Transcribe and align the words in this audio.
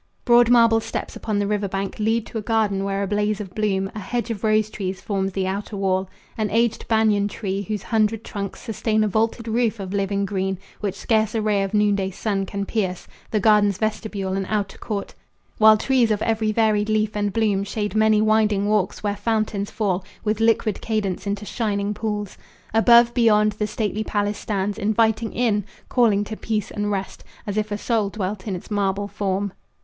Broad 0.25 0.49
marble 0.49 0.79
steps 0.79 1.15
upon 1.15 1.37
the 1.37 1.45
river 1.45 1.67
bank 1.67 1.99
Lead 1.99 2.25
to 2.25 2.39
a 2.39 2.41
garden 2.41 2.83
where 2.83 3.03
a 3.03 3.07
blaze 3.07 3.39
of 3.39 3.53
bloom, 3.53 3.91
A 3.93 3.99
hedge 3.99 4.31
of 4.31 4.43
rose 4.43 4.71
trees, 4.71 4.99
forms 4.99 5.33
the 5.33 5.45
outer 5.45 5.77
wall; 5.77 6.09
An 6.39 6.49
aged 6.49 6.87
banyan 6.87 7.27
tree, 7.27 7.61
whose 7.61 7.83
hundred 7.83 8.23
trunks 8.23 8.61
Sustain 8.61 9.03
a 9.03 9.07
vaulted 9.07 9.47
roof 9.47 9.79
of 9.79 9.93
living 9.93 10.25
green 10.25 10.57
Which 10.79 10.95
scarce 10.95 11.35
a 11.35 11.41
ray 11.43 11.61
of 11.61 11.75
noonday's 11.75 12.17
sun 12.17 12.47
can 12.47 12.65
pierce, 12.65 13.07
The 13.29 13.39
garden's 13.39 13.77
vestibule 13.77 14.33
and 14.33 14.47
outer 14.49 14.79
court; 14.79 15.13
While 15.59 15.77
trees 15.77 16.09
of 16.09 16.23
every 16.23 16.51
varied 16.51 16.89
leaf 16.89 17.15
and 17.15 17.31
bloom 17.31 17.63
Shade 17.63 17.93
many 17.93 18.21
winding 18.23 18.65
walks, 18.67 19.03
where 19.03 19.15
fountains 19.15 19.69
fall 19.69 20.03
With 20.23 20.39
liquid 20.39 20.81
cadence 20.81 21.27
into 21.27 21.45
shining 21.45 21.93
pools. 21.93 22.39
Above, 22.73 23.13
beyond, 23.13 23.51
the 23.51 23.67
stately 23.67 24.03
palace 24.03 24.39
stands, 24.39 24.79
Inviting 24.79 25.31
in, 25.31 25.63
calling 25.89 26.23
to 26.23 26.35
peace 26.35 26.71
and 26.71 26.89
rest, 26.89 27.23
As 27.45 27.55
if 27.55 27.71
a 27.71 27.77
soul 27.77 28.09
dwelt 28.09 28.47
in 28.47 28.55
its 28.55 28.71
marble 28.71 29.07
form. 29.07 29.53